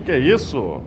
[0.00, 0.82] que é isso?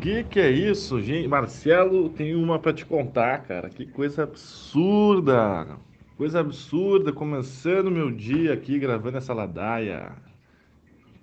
[0.00, 1.28] Que que é isso, gente?
[1.28, 3.68] Marcelo, tem uma para te contar, cara.
[3.68, 5.76] Que coisa absurda.
[6.16, 10.12] Coisa absurda, começando meu dia aqui gravando essa ladaia.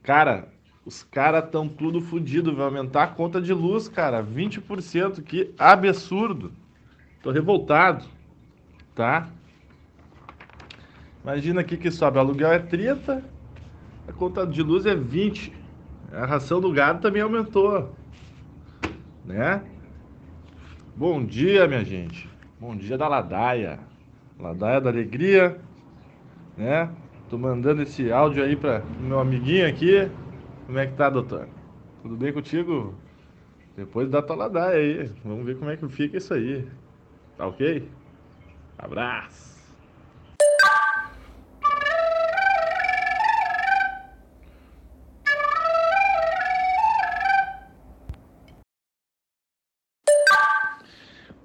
[0.04, 0.48] Cara,
[0.86, 6.52] os caras estão tudo fodido, vai aumentar a conta de luz, cara, 20%, que absurdo.
[7.22, 8.06] Tô revoltado,
[8.96, 9.30] tá?
[11.24, 13.22] Imagina aqui que sobe, aluguel é 30,
[14.08, 15.52] a conta de luz é 20.
[16.12, 17.94] A ração do gado também aumentou
[19.28, 19.62] né?
[20.96, 22.30] Bom dia, minha gente.
[22.60, 23.78] Bom dia da Ladaia.
[24.40, 25.60] Ladaia da Alegria,
[26.56, 26.90] né?
[27.30, 30.10] Tô mandando esse áudio aí para meu amiguinho aqui.
[30.66, 31.48] Como é que tá, doutor?
[32.02, 32.96] Tudo bem contigo?
[33.76, 35.12] Depois da tua ladaia aí.
[35.26, 36.66] Vamos ver como é que fica isso aí.
[37.38, 37.88] Tá ok?
[38.78, 39.57] Abraço.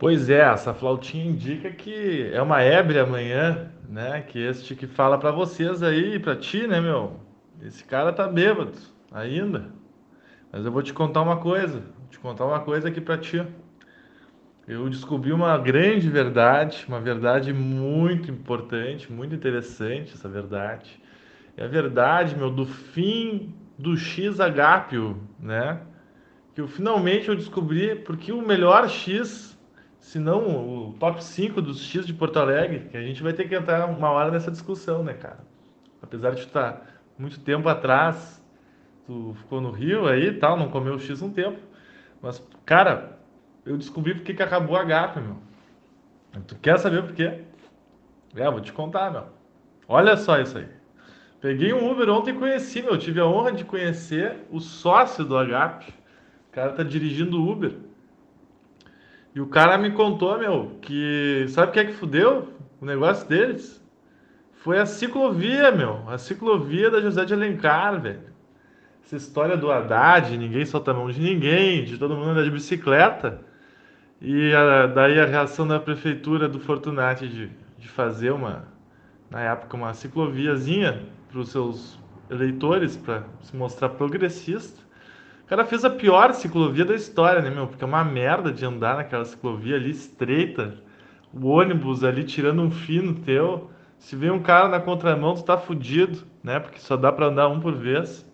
[0.03, 4.21] Pois é, essa flautinha indica que é uma ébria amanhã, né?
[4.21, 7.21] Que este que fala para vocês aí, para ti, né, meu?
[7.63, 8.73] Esse cara tá bêbado
[9.13, 9.71] ainda.
[10.51, 13.47] Mas eu vou te contar uma coisa, vou te contar uma coisa aqui para ti.
[14.67, 21.01] Eu descobri uma grande verdade, uma verdade muito importante, muito interessante essa verdade.
[21.57, 25.81] É a verdade, meu, do fim do X Agápio, né?
[26.57, 29.53] Que eu finalmente eu descobri porque o melhor X
[30.03, 33.49] se não o top 5 dos X de Porto Alegre, que a gente vai ter
[33.49, 35.39] que entrar uma hora nessa discussão, né, cara?
[36.03, 38.45] Apesar de estar muito tempo atrás,
[39.07, 41.61] tu ficou no Rio aí e tal, não comeu X um tempo.
[42.21, 43.17] Mas, cara,
[43.65, 45.37] eu descobri porque que acabou a gata, meu.
[46.49, 47.45] Tu quer saber por quê?
[48.35, 49.27] É, vou te contar, meu.
[49.87, 50.67] Olha só isso aí.
[51.41, 52.99] Peguei um Uber ontem e conheci, meu.
[52.99, 55.95] Tive a honra de conhecer o sócio do Agape.
[56.49, 57.92] O cara tá dirigindo o Uber.
[59.35, 63.27] E o cara me contou, meu, que sabe o que é que fudeu o negócio
[63.27, 63.83] deles?
[64.53, 66.09] Foi a ciclovia, meu.
[66.09, 68.33] A ciclovia da José de Alencar, velho.
[69.05, 72.51] Essa história do Haddad, ninguém solta a mão de ninguém, de todo mundo andar de
[72.51, 73.41] bicicleta.
[74.21, 78.69] E a, daí a reação da prefeitura do Fortunati de, de fazer uma,
[79.31, 81.99] na época, uma cicloviazinha para os seus
[82.31, 84.81] eleitores, para se mostrar progressista
[85.53, 87.67] cara fez a pior ciclovia da história, né, meu?
[87.67, 90.79] Porque é uma merda de andar naquela ciclovia ali estreita,
[91.31, 93.71] o ônibus ali tirando um fino teu.
[93.99, 96.59] Se vem um cara na contramão, tu tá fudido, né?
[96.59, 98.27] Porque só dá para andar um por vez.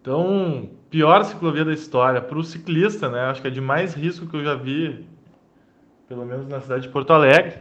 [0.00, 2.20] Então, pior ciclovia da história.
[2.20, 3.22] Para o ciclista, né?
[3.22, 5.04] Acho que é de mais risco que eu já vi,
[6.08, 7.58] pelo menos na cidade de Porto Alegre.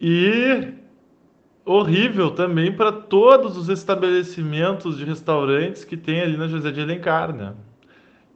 [0.00, 0.72] E
[1.72, 7.34] horrível também para todos os estabelecimentos de restaurantes que tem ali na José de Alencar,
[7.34, 7.54] né?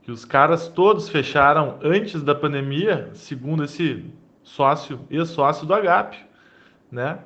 [0.03, 4.05] Que os caras todos fecharam antes da pandemia, segundo esse
[4.43, 6.17] sócio, ex-sócio do Agap,
[6.91, 7.19] né?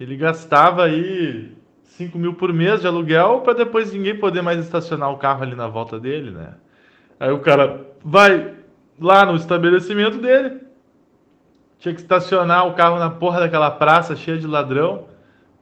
[0.00, 5.12] Ele gastava aí 5 mil por mês de aluguel para depois ninguém poder mais estacionar
[5.12, 6.54] o carro ali na volta dele, né?
[7.20, 8.54] Aí o cara vai
[8.98, 10.60] lá no estabelecimento dele,
[11.78, 15.06] tinha que estacionar o carro na porra daquela praça cheia de ladrão,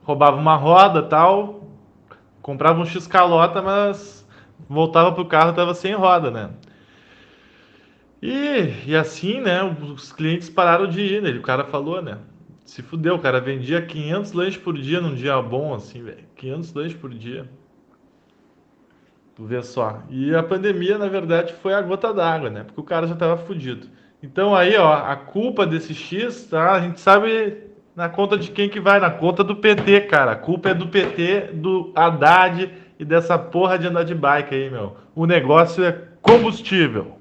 [0.02, 1.68] roubava uma roda tal,
[2.40, 4.26] comprava um X-calota, mas
[4.68, 6.50] voltava pro carro tava sem roda, né?
[8.22, 11.30] E, e assim, né, os clientes pararam de ir, né?
[11.30, 12.18] O cara falou, né?
[12.64, 16.24] Se fudeu, o cara vendia 500 lanches por dia num dia bom, assim, velho.
[16.36, 17.48] 500 lanches por dia.
[19.34, 20.02] Tu vê só.
[20.08, 22.62] E a pandemia, na verdade, foi a gota d'água, né?
[22.64, 23.88] Porque o cara já tava fudido.
[24.22, 26.74] Então aí, ó, a culpa desse X, tá?
[26.74, 27.58] A gente sabe
[27.96, 30.30] na conta de quem que vai, na conta do PT, cara.
[30.30, 34.70] A culpa é do PT, do Haddad e dessa porra de andar de bike aí,
[34.70, 34.96] meu.
[35.12, 35.92] O negócio é
[36.22, 37.18] combustível.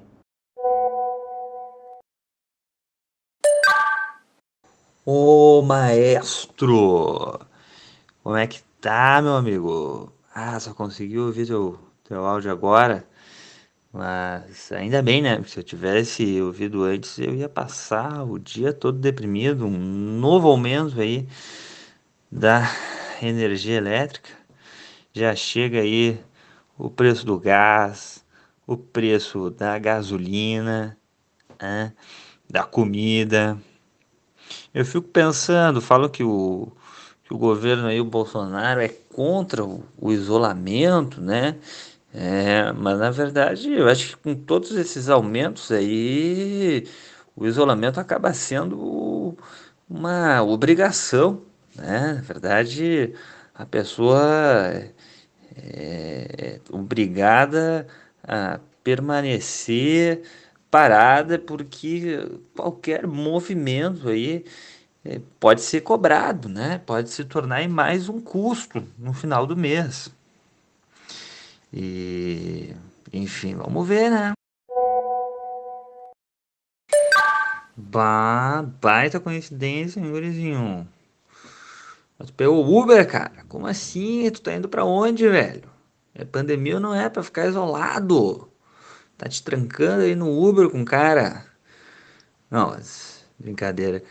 [5.04, 7.40] Ô maestro,
[8.22, 10.12] como é que tá, meu amigo?
[10.32, 13.04] Ah, só conseguiu ouvir teu, teu áudio agora?
[13.92, 15.42] Mas ainda bem, né?
[15.46, 19.66] Se eu tivesse ouvido antes, eu ia passar o dia todo deprimido.
[19.66, 21.28] Um novo aumento aí
[22.30, 22.62] da
[23.20, 24.30] energia elétrica.
[25.12, 26.18] Já chega aí
[26.78, 28.24] o preço do gás,
[28.66, 30.96] o preço da gasolina,
[31.60, 31.92] né?
[32.48, 33.58] da comida.
[34.72, 36.72] Eu fico pensando, falo que o,
[37.24, 41.58] que o governo aí, o Bolsonaro, é contra o, o isolamento, né?
[42.14, 46.86] É, mas na verdade, eu acho que com todos esses aumentos aí,
[47.34, 49.36] o isolamento acaba sendo
[49.88, 51.42] uma obrigação,
[51.74, 52.14] né?
[52.14, 53.14] Na verdade,
[53.54, 54.16] a pessoa
[55.56, 57.86] é, obrigada
[58.22, 60.22] a permanecer
[60.70, 62.18] parada porque
[62.56, 64.44] qualquer movimento aí
[65.04, 66.78] é, pode ser cobrado, né?
[66.86, 70.10] Pode se tornar em mais um custo no final do mês.
[71.72, 72.74] E,
[73.12, 74.32] enfim, vamos ver, né?
[77.76, 80.86] Bah, baita coincidência, hein, gurizinho?
[82.18, 83.44] Tu pegou Uber, cara?
[83.48, 84.30] Como assim?
[84.30, 85.68] Tu tá indo pra onde, velho?
[86.18, 88.48] A pandemia não é pra ficar isolado.
[89.16, 91.44] Tá te trancando aí no Uber com cara.
[92.50, 94.04] Não, mas, brincadeira.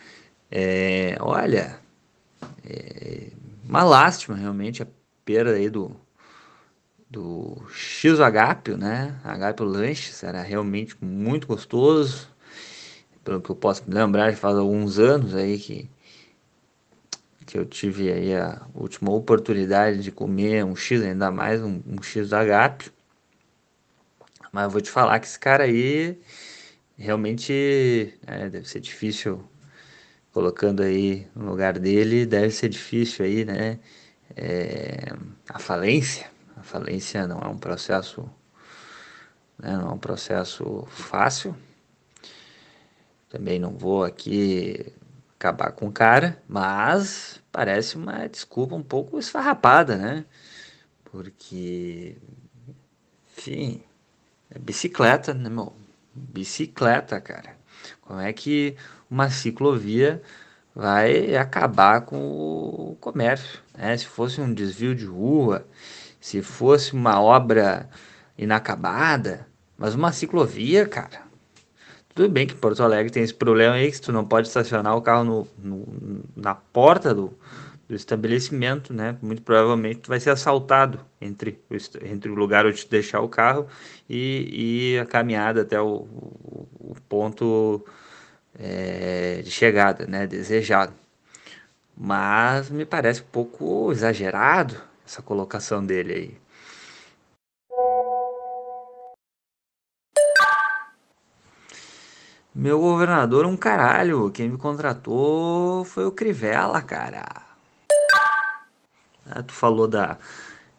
[0.50, 1.80] É, olha,
[2.66, 3.30] é
[3.68, 4.88] uma lástima realmente a
[5.24, 5.96] perda aí do,
[7.12, 9.20] do X Agapio, né?
[9.22, 12.30] Agapio Lanches era realmente muito gostoso.
[13.24, 15.90] Pelo que eu posso me lembrar, faz alguns anos aí que,
[17.46, 22.02] que eu tive aí a última oportunidade de comer um X, ainda mais um, um
[22.02, 22.92] X Agapio.
[24.52, 26.18] Mas eu vou te falar que esse cara aí
[26.98, 29.44] realmente é, deve ser difícil
[30.32, 33.80] colocando aí no lugar dele, deve ser difícil aí, né?
[34.36, 35.14] É,
[35.50, 36.32] a falência,
[36.62, 38.22] a falência não é um processo,
[39.58, 41.56] né, não é um processo fácil.
[43.30, 44.94] Também não vou aqui
[45.36, 50.24] acabar com o cara, mas parece uma desculpa um pouco esfarrapada, né?
[51.06, 52.16] Porque,
[53.36, 53.82] enfim,
[54.52, 55.74] é bicicleta, né, meu?
[56.14, 57.58] Bicicleta, cara.
[58.02, 58.76] Como é que
[59.10, 60.22] uma ciclovia
[60.76, 63.60] vai acabar com o comércio.
[63.78, 63.96] Né?
[63.98, 65.66] Se fosse um desvio de rua,
[66.22, 67.90] se fosse uma obra
[68.38, 69.48] inacabada,
[69.78, 71.24] mas uma ciclovia, cara.
[72.14, 75.02] Tudo bem que Porto Alegre tem esse problema aí, que tu não pode estacionar o
[75.02, 77.34] carro no, no, na porta do,
[77.90, 79.18] do estabelecimento, né?
[79.22, 81.60] Muito provavelmente tu vai ser assaltado entre,
[82.04, 83.68] entre o lugar onde tu deixar o carro
[84.10, 87.84] e, e a caminhada até o, o, o ponto
[88.60, 90.94] é, de chegada, né, desejado.
[91.98, 96.38] Mas me parece um pouco exagerado essa colocação dele aí.
[102.56, 104.32] Meu governador é um caralho.
[104.32, 107.26] Quem me contratou foi o Crivella, cara.
[109.26, 110.18] Ah, tu falou da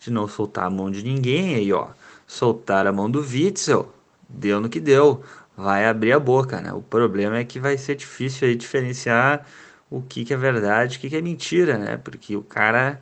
[0.01, 1.89] de não soltar a mão de ninguém aí, ó.
[2.27, 3.93] Soltar a mão do Witzel.
[4.29, 5.23] Deu no que deu
[5.57, 6.73] vai abrir a boca, né?
[6.73, 9.47] O problema é que vai ser difícil aí diferenciar
[9.91, 11.97] o que, que é verdade, o que, que é mentira, né?
[11.99, 13.01] Porque o cara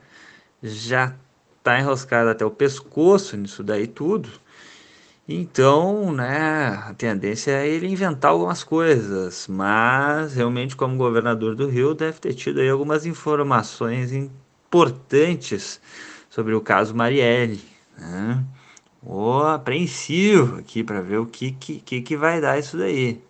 [0.62, 1.14] já
[1.62, 4.28] tá enroscado até o pescoço nisso daí tudo.
[5.28, 11.94] Então, né, a tendência é ele inventar algumas coisas, mas realmente como governador do Rio
[11.94, 15.80] deve ter tido aí algumas informações importantes
[16.28, 17.60] sobre o caso Marielle,
[17.96, 18.44] né?
[19.02, 23.22] Ô, apreensivo aqui para ver o que, que, que vai dar isso daí.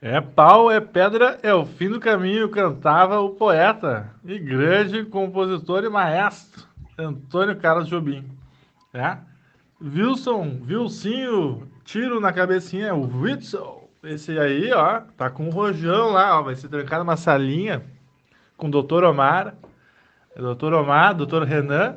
[0.00, 5.84] É pau, é pedra, é o fim do caminho, cantava o poeta e grande compositor
[5.84, 6.64] e maestro
[6.98, 8.24] Antônio Carlos Jobim.
[8.92, 9.16] É?
[9.82, 13.88] Wilson, Wilsinho, tiro na cabecinha, o Whitson.
[14.02, 17.82] Esse aí, ó, tá com o rojão lá, ó, vai se trancar numa salinha
[18.56, 19.54] com o doutor Omar,
[20.36, 21.96] doutor Omar, doutor Renan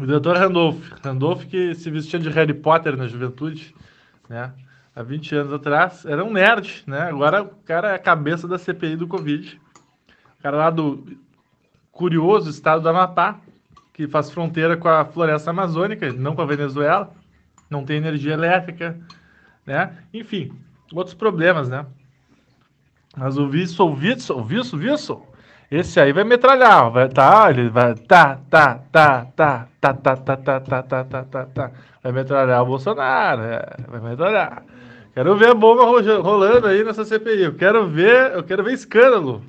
[0.00, 0.92] o diretor Randolph.
[1.02, 3.74] Randolph que se vestia de Harry Potter na juventude,
[4.28, 4.52] né?
[4.98, 6.04] Há 20 anos atrás.
[6.04, 7.02] Era um nerd, né?
[7.02, 9.60] Agora o cara é a cabeça da CPI do Covid.
[10.36, 11.16] O cara lá do
[11.92, 13.38] curioso estado do Amapá,
[13.94, 17.12] que faz fronteira com a floresta amazônica, não com a Venezuela.
[17.70, 18.98] Não tem energia elétrica,
[19.64, 19.96] né?
[20.12, 20.50] Enfim,
[20.92, 21.86] outros problemas, né?
[23.16, 25.32] Mas o Wissel, Wissel, Wissel, Wissel,
[25.70, 30.36] esse aí vai metralhar, vai tá, ele vai tá, tá, tá, tá, tá, tá, tá,
[30.36, 31.70] tá, tá, tá, tá, tá, tá.
[32.02, 34.64] Vai metralhar o Bolsonaro, é, vai metralhar.
[35.18, 37.42] Quero ver a bomba rolando aí nessa CPI.
[37.42, 39.42] Eu quero ver, eu quero ver escândalo.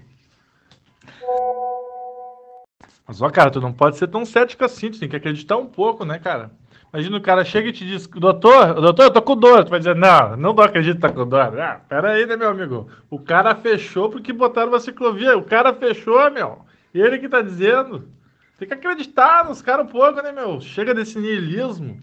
[3.07, 5.67] Mas ó, cara, tu não pode ser tão cético assim, tu tem que acreditar um
[5.67, 6.49] pouco, né, cara?
[6.91, 9.63] Imagina o cara chega e te diz, doutor, doutor, eu tô com dor.
[9.63, 11.59] Tu vai dizer, não, não acredito que tá com dor.
[11.59, 12.89] Ah, pera aí, né, meu amigo?
[13.07, 15.37] O cara fechou porque botaram uma ciclovia.
[15.37, 16.65] O cara fechou, meu.
[16.91, 18.09] Ele que tá dizendo.
[18.57, 20.59] Tem que acreditar nos caras um pouco, né, meu?
[20.61, 21.99] Chega desse niilismo.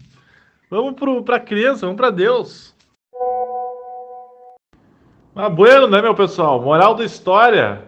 [0.69, 2.76] Vamos pro, pra criança, vamos pra Deus.
[5.37, 6.61] Mas bueno, né, meu pessoal?
[6.61, 7.83] Moral da história.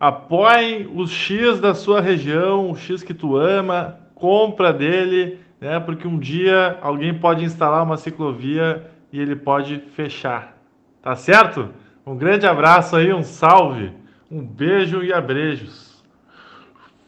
[0.00, 5.80] Apoiem os X da sua região, o X que tu ama, compra dele né?
[5.80, 10.56] Porque um dia alguém pode instalar uma ciclovia e ele pode fechar.
[11.02, 11.70] Tá certo?
[12.06, 13.92] Um grande abraço aí, um salve,
[14.30, 16.02] um beijo e abreijos.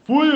[0.04, 0.30] Fui!